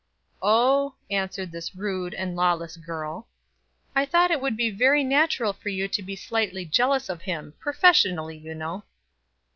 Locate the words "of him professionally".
7.07-8.35